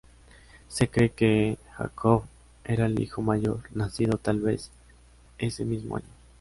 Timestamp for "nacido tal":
3.75-4.39